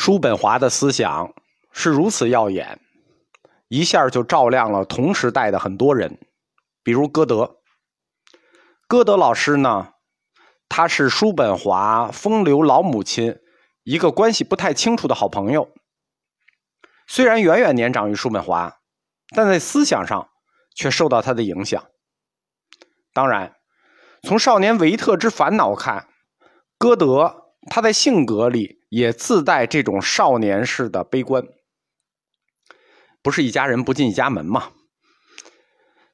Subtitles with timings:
[0.00, 1.34] 叔本华的思想
[1.72, 2.80] 是如此耀眼，
[3.68, 6.18] 一下就照亮了同时代的很多人，
[6.82, 7.58] 比如歌德。
[8.88, 9.92] 歌德老师呢，
[10.70, 13.40] 他是叔本华风流老母亲
[13.82, 15.70] 一个关系不太清楚的好朋友。
[17.06, 18.78] 虽然远远年长于叔本华，
[19.36, 20.30] 但在思想上
[20.74, 21.84] 却受到他的影响。
[23.12, 23.54] 当然，
[24.22, 26.08] 从少年维特之烦恼看，
[26.78, 31.44] 歌德他在性格里也自带这种少年式的悲观。
[33.22, 34.70] 不是一家人不进一家门嘛？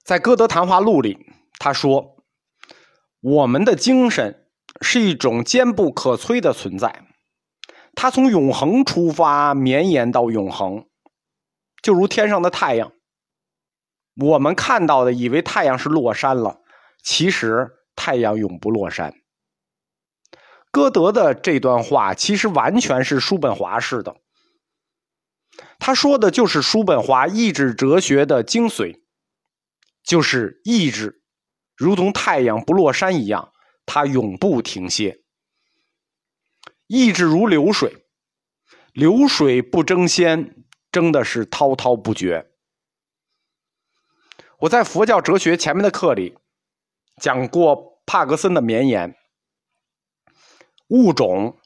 [0.03, 1.19] 在《歌德谈话录》里，
[1.59, 2.17] 他说
[3.21, 4.49] ：“我们的精神
[4.81, 7.07] 是一种坚不可摧的存在，
[7.95, 10.87] 它从永恒出发，绵延到永恒，
[11.83, 12.93] 就如天上的太阳。
[14.17, 16.61] 我们看到的，以为太阳是落山了。”
[17.05, 19.15] 其实太阳永不落山。
[20.77, 24.15] 歌德的这段话其实完全是叔本华式的，
[25.79, 29.01] 他说的就是叔本华意志哲学的精髓，
[30.05, 31.23] 就是意志
[31.79, 33.55] 如同太阳不落山一样，
[33.87, 35.23] 它永不停歇。
[36.87, 38.05] 意志如流水，
[38.93, 42.51] 流水不争先，争的是滔滔不绝。
[44.59, 46.37] 我在佛教哲学前面的课里。
[47.23, 49.17] 讲过帕格森的绵延：
[50.89, 51.59] 物种、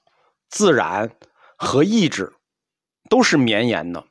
[0.49, 1.11] 自然
[1.57, 2.33] 和意志
[3.09, 4.07] 都是绵延的，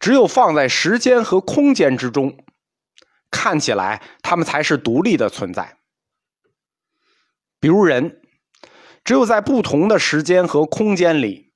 [0.00, 2.44] 只有放在时间和空间之中，
[3.30, 5.78] 看起来它们才是独立的存在。
[7.60, 8.20] 比如人，
[9.04, 11.52] 只有在不同的时间和空间里，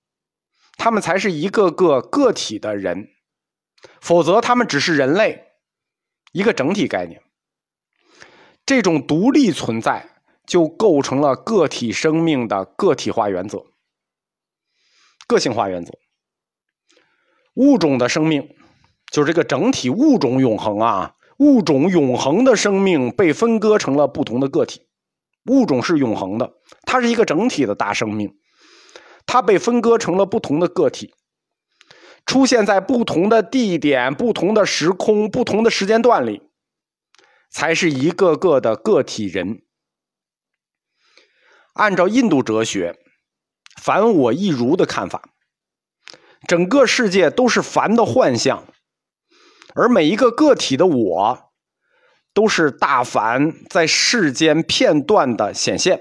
[0.77, 3.09] 他们才是一个个个体的人，
[4.01, 5.53] 否则他们只是人类
[6.33, 7.23] 一个整体概念。
[8.65, 10.09] 这种独立存在
[10.53, 13.65] 就构成了个体生命的个体化原则、
[15.27, 15.95] 个性化原则。
[17.55, 18.55] 物种的生命
[19.11, 24.83] 就是这个整体物种永恒啊，物种永恒的生命被分割成了不同的个体。
[25.47, 28.35] 物种是永恒的，它是一个整体的大生命，
[29.25, 31.15] 它被分割成了不同的个体，
[32.27, 36.43] 出现在不同的地点、不同的时空、不同的时间段里。
[37.51, 39.63] 才是一个个的个体人。
[41.75, 42.99] 按照印度哲学
[43.81, 45.31] “凡我亦如”的看法，
[46.47, 48.67] 整个世界都是凡的幻象，
[49.75, 51.53] 而每一个个体的我，
[52.35, 56.01] 都是大凡在世间片段的显现，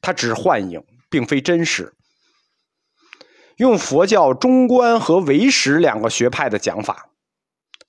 [0.00, 1.94] 它只是幻影，并非真实。
[3.56, 7.10] 用佛教中观和唯识两个学派的讲法。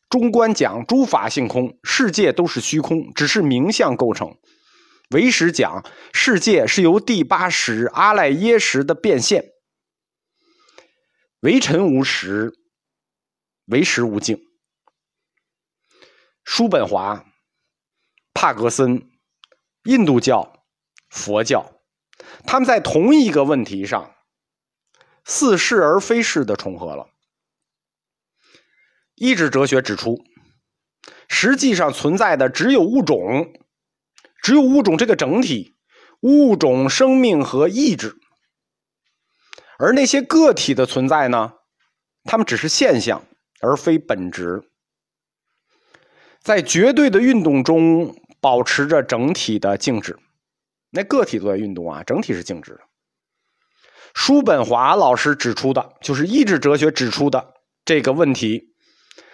[0.10, 4.30] 中观讲诸法性空，世界都是虚空，只是名相构成；
[5.10, 9.54] 唯识讲世界是由第八识阿赖耶识的变现。
[11.40, 12.52] 唯尘无实，
[13.68, 14.40] 唯识无境。
[16.44, 17.26] 叔本华、
[18.34, 19.10] 帕格森、
[19.84, 20.66] 印度教、
[21.10, 21.80] 佛教，
[22.46, 24.16] 他们在同一个问题上
[25.24, 27.10] 似是而非是的重合了。
[29.16, 30.22] 意志哲学指出，
[31.30, 33.54] 实际上存在的只有物种，
[34.48, 35.76] 只有物种这个整体，
[36.22, 38.16] 物种、生命和意志，
[39.78, 41.52] 而那些个体的存在呢，
[42.24, 43.26] 它们只是现象，
[43.60, 44.64] 而非本质。
[46.42, 50.18] 在绝对的运动中保持着整体的静止，
[50.92, 52.80] 那个体都在运动啊，整体是静止的。
[54.14, 57.54] 叔本华老师指出的，就是意志哲学指出的
[57.84, 58.74] 这个问题。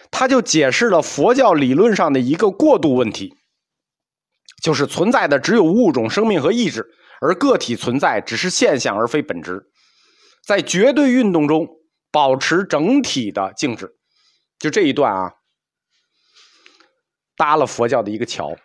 [0.10, 3.36] 他就解释了佛教理论上的一个过渡问题，
[4.64, 9.70] 就是存在的只有物种、生命和意志，而个体存在只是现象而非本质，
[10.48, 11.68] 在绝对运动中
[12.10, 13.98] 保持整体的静止。
[14.60, 15.34] 就这一段啊，
[17.36, 18.56] 搭了佛教的一个桥。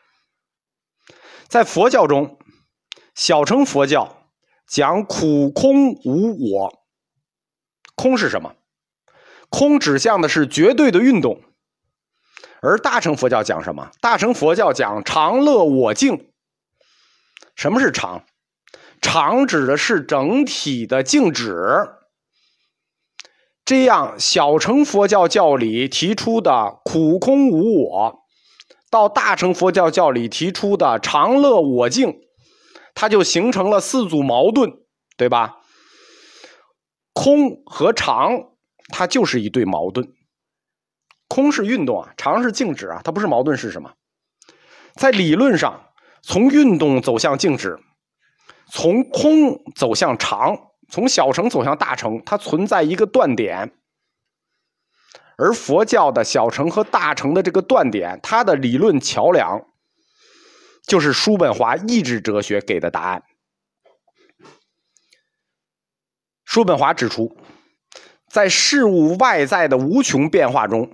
[1.49, 2.39] 在佛教中，
[3.17, 4.31] 小乘佛教
[4.69, 6.73] 讲苦空无我，
[7.97, 8.55] 空是什么？
[9.49, 11.43] 空指向的是绝对的运动，
[12.61, 13.91] 而大乘佛教讲什么？
[14.01, 16.31] 大乘佛教讲常乐我净。
[17.55, 18.25] 什么是常？
[19.01, 21.89] 常指的是整体的静止。
[23.65, 28.21] 这样，小乘佛教教理提出的苦空无我，
[28.91, 32.21] 到大乘佛教教理提出的常乐我净，
[32.95, 34.73] 它就形成了四组矛盾，
[35.17, 35.59] 对吧？
[37.13, 38.31] 空和常。
[38.91, 40.09] 它就是一对矛盾，
[41.29, 43.93] 空是运动啊，长是静止啊，它不是矛盾是什么？
[44.95, 45.93] 在理论上，
[46.23, 47.79] 从运动走向静止，
[48.71, 50.59] 从空走向长，
[50.89, 53.73] 从小乘走向大乘，它存在一个断点。
[55.37, 59.67] 而佛教的小乘和大乘的这个断点，它的理论桥梁，
[60.85, 63.23] 就是叔本华意志哲学给的答案。
[66.45, 67.37] 叔本华指出，
[68.29, 70.91] 在事物外在的无穷变化中，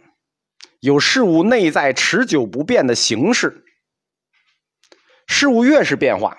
[0.85, 3.65] 有事物内在持久不变的形式。
[5.27, 6.37] 事物越是变化，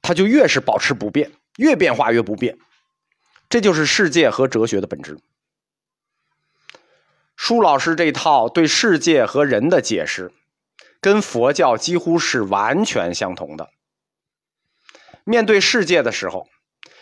[0.00, 2.56] 它就越是保持不变，越变化越不变。
[3.50, 5.18] 这就是世界和哲学的本质。
[7.36, 10.32] 舒老师这套对世界和人的解释，
[10.98, 13.68] 跟佛教几乎是完全相同的。
[15.24, 16.48] 面对世界的时候，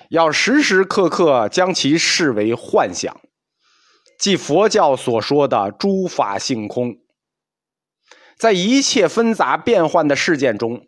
[0.08, 3.20] 要时时刻刻将其视为幻想，
[4.18, 6.96] 即佛教所说的诸法性空。
[8.36, 10.86] 在一切纷杂变幻的事件中，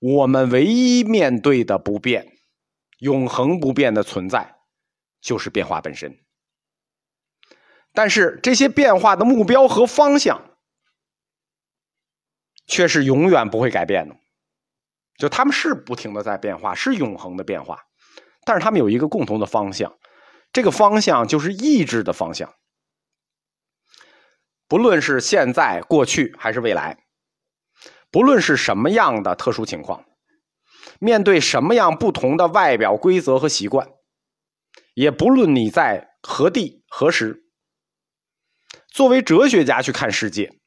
[0.00, 2.26] 我们唯一面对的不变、
[3.00, 4.56] 永恒不变的存在，
[5.20, 6.18] 就是变化本身。
[7.92, 10.56] 但是这些变化的目标和方向，
[12.66, 14.16] 却是永远不会改变的。
[15.18, 17.80] 就他们是不停的在变化，是永恒的变化，
[18.44, 19.98] 但是他们有一个共同的方向，
[20.52, 22.54] 这个方向就是意志的方向。
[24.66, 27.04] 不论是现在、过去还是未来，
[28.10, 30.04] 不论是什么样的特殊情况，
[31.00, 33.88] 面对什么样不同的外表规则和习惯，
[34.94, 37.44] 也不论你在何地何时。
[38.90, 40.58] 作为哲学家去看世界，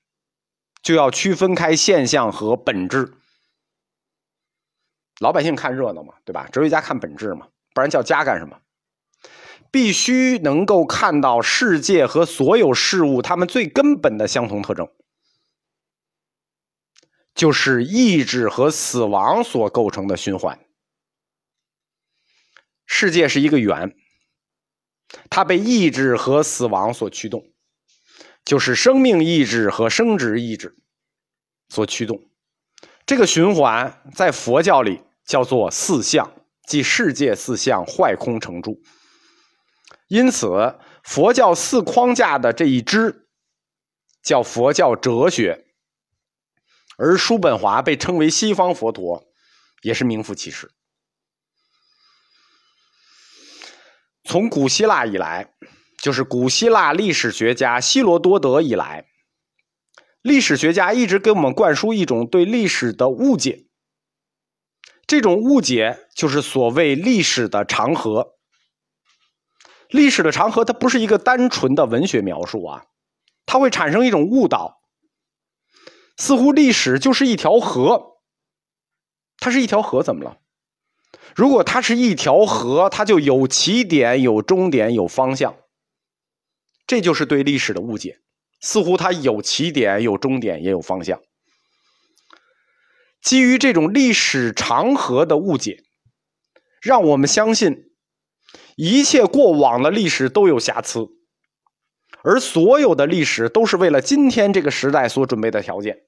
[0.82, 3.14] 就要区分开现象和本质。
[5.20, 6.48] 老百姓看热闹嘛，对吧？
[6.52, 8.60] 哲学家看本质嘛，不然叫家干什么？
[9.72, 14.88] 必须能够看到世界和所有事物它们最根本的相同特征，
[17.34, 20.60] 就是意志和死亡所构成的循环。
[22.86, 23.96] 世界是一个圆，
[25.30, 27.48] 它被意志和死亡所驱动。
[28.44, 30.76] 就是生命意志和生殖意志
[31.70, 32.20] 所驱动，
[33.06, 36.30] 这个循环在佛教里叫做四相，
[36.66, 38.82] 即世界四相坏空成住。
[40.12, 43.30] 因此，佛教四框架的这一支
[44.22, 45.66] 叫佛教哲学，
[46.98, 49.24] 而叔本华被称为西方佛陀，
[49.84, 50.70] 也是名副其实。
[54.26, 55.54] 从古希腊以来。
[56.02, 59.06] 就是古希腊历史学家希罗多德以来，
[60.24, 63.68] 历史学家一直给我们灌输一种对历史的误解。
[65.06, 68.41] 这种误解就是所谓历史的长河。
[69.92, 72.86] 历史的长河，它不是一个单纯的文学描述啊，
[73.46, 74.82] 它会产生一种误导，
[76.18, 78.08] 似乎历史就是一条河。
[79.38, 80.38] 它是一条河，怎么了？
[81.36, 85.56] 如果它是一条河，它就有起点、有终点、有方向。
[86.86, 88.20] 这就是对历史的误解，
[88.60, 91.20] 似乎它有起点、有终点、也有方向。
[93.22, 95.84] 基于这种历史长河的误解，
[96.82, 97.91] 让我们相信
[98.76, 101.08] 一切过往的历史都有瑕疵，
[102.24, 106.04] 而所有的历史都是为了今天这个时代所准备的条件。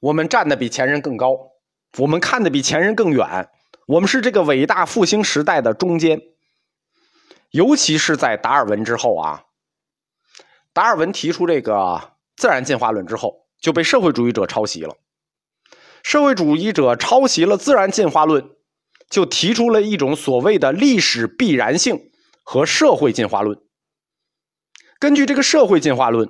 [0.00, 1.36] 我们站的比前人更高，
[1.98, 3.50] 我们看的比前人更远，
[3.86, 6.20] 我们是这个伟大复兴时代的中间。
[7.50, 9.44] 尤其是在达尔文之后啊，
[10.72, 14.96] 达尔文提出这个自然进化论之后，就被社会主义者抄袭了。
[16.02, 18.50] 社会主义者抄袭了自然进化论，
[19.10, 22.10] 就提出了一种所谓的历史必然性
[22.42, 23.58] 和社会进化论。
[24.98, 26.28] 根据这个社会进化论，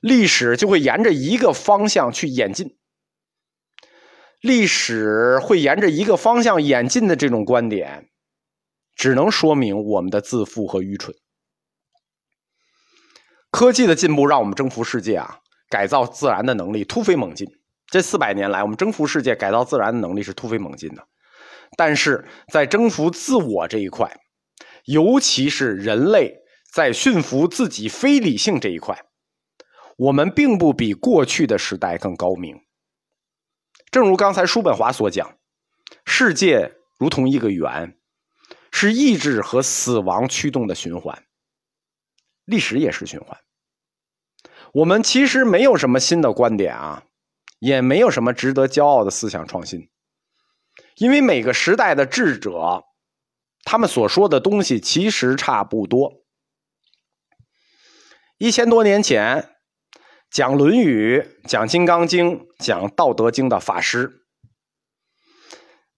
[0.00, 2.78] 历史就会沿着一个方向去演进。
[4.40, 8.06] 历史会沿着一个方向演进的这种观点。
[8.96, 11.14] 只能说明我们的自负和愚蠢。
[13.50, 15.38] 科技的进步让我们征服世界啊，
[15.70, 17.48] 改造自然的能力突飞猛进。
[17.86, 21.08] 这四百年来，我们征服世界、改造自然的能力是突飞猛进的。
[21.76, 24.20] 但是在征服自我这一块，
[24.84, 26.34] 尤其是人类
[26.72, 29.04] 在驯服自己非理性这一块，
[29.96, 32.56] 我们并不比过去的时代更高明。
[33.90, 35.36] 正如刚才叔本华所讲，
[36.04, 37.96] 世界如同一个圆。
[38.72, 41.24] 是意志和死亡驱动的循环，
[42.44, 43.36] 历史也是循环。
[44.72, 47.02] 我们其实没有什么新的观点啊，
[47.58, 49.89] 也没有什么值得骄傲的思想创新，
[50.96, 52.84] 因为每个时代的智者，
[53.64, 56.24] 他们所说的东西其实差不多。
[58.38, 59.56] 一千多年前
[60.30, 61.18] 讲《论语》、
[61.48, 64.24] 讲《金刚经》、讲《道德经》的法师。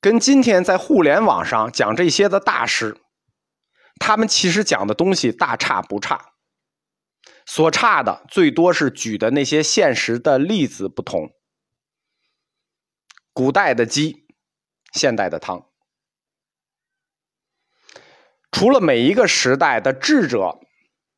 [0.01, 2.97] 跟今天在互联网上讲这些的大师，
[4.01, 6.33] 他们其实讲的东西大差不差，
[7.47, 11.31] 所差的最多是举的那些现实的例子不同。
[13.33, 14.22] 古代的鸡，
[14.93, 15.67] 现代的汤。
[18.51, 20.59] 除了每一个时代的智者，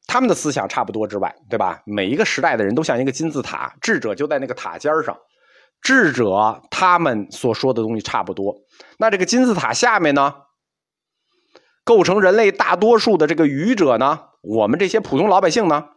[0.06, 1.82] 他们的思想差不多之外，对吧？
[1.84, 5.18] 每一个时代的人都像一个金字塔，智者就在那个塔尖上。
[5.82, 8.54] 智者他们所说的东西差不多，
[8.98, 10.34] 那这个金字塔下面呢，
[11.84, 15.88] 构成人类大多数的这个愚者呢，我们这些普通老百姓呢，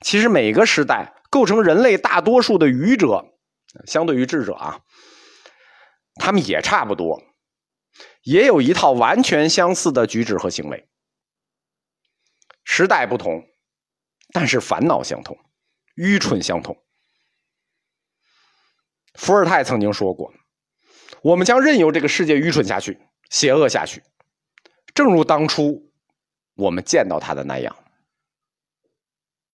[0.00, 3.24] 其实每个时代构成人类大多数的愚者，
[3.86, 4.80] 相对于智者啊，
[6.16, 7.22] 他们也差不多，
[8.26, 10.88] 也有一套完全相似的举止和行为。
[12.64, 13.46] 时代不同，
[14.32, 15.38] 但是烦恼相同，
[15.94, 16.76] 愚蠢相同。
[19.14, 20.34] 伏尔泰曾经说过
[21.22, 22.98] ：“我们将任由这个世界愚蠢下去，
[23.30, 24.02] 邪恶下去，
[24.92, 25.92] 正如当初
[26.56, 27.76] 我们见到他的那样。”